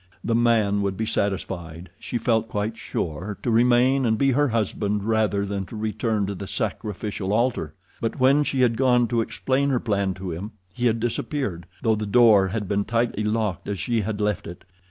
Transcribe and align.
The 0.23 0.33
man 0.33 0.81
would 0.81 0.97
be 0.97 1.05
satisfied, 1.05 1.91
she 1.99 2.17
felt 2.17 2.47
quite 2.47 2.75
sure, 2.75 3.37
to 3.43 3.51
remain 3.51 4.03
and 4.03 4.17
be 4.17 4.31
her 4.31 4.47
husband 4.47 5.03
rather 5.03 5.45
than 5.45 5.63
to 5.67 5.75
return 5.75 6.25
to 6.25 6.33
the 6.33 6.47
sacrificial 6.47 7.31
altar. 7.31 7.75
But 8.01 8.19
when 8.19 8.41
she 8.41 8.61
had 8.61 8.77
gone 8.77 9.07
to 9.09 9.21
explain 9.21 9.69
her 9.69 9.79
plan 9.79 10.15
to 10.15 10.31
him 10.31 10.53
he 10.73 10.87
had 10.87 10.99
disappeared, 10.99 11.67
though 11.83 11.93
the 11.93 12.07
door 12.07 12.47
had 12.47 12.67
been 12.67 12.83
tightly 12.83 13.23
locked 13.23 13.67
as 13.67 13.77
she 13.77 14.01
had 14.01 14.19
left 14.19 14.47
it. 14.47 14.63